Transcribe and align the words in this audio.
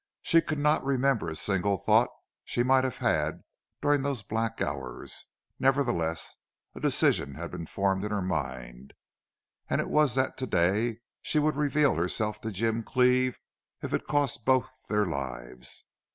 She 0.23 0.41
could 0.41 0.57
not 0.57 0.83
remember 0.83 1.29
a 1.29 1.35
single 1.35 1.77
thought 1.77 2.09
she 2.43 2.63
might 2.63 2.83
have 2.83 2.97
had 2.97 3.43
during 3.83 4.01
those 4.01 4.23
black 4.23 4.59
hours; 4.59 5.25
nevertheless, 5.59 6.37
a 6.73 6.79
decision 6.79 7.35
had 7.35 7.51
been 7.51 7.67
formed 7.67 8.03
in 8.03 8.09
her 8.09 8.23
mind, 8.23 8.93
and 9.69 9.79
it 9.79 9.89
was 9.89 10.15
that 10.15 10.37
to 10.37 10.47
day 10.47 11.01
she 11.21 11.37
would 11.37 11.55
reveal 11.55 11.93
herself 11.93 12.41
to 12.41 12.51
Jim 12.51 12.81
Cleve 12.81 13.37
if 13.83 13.93
it 13.93 14.07
cost 14.07 14.43
both 14.43 14.75
their 14.89 15.05
lives. 15.05 15.83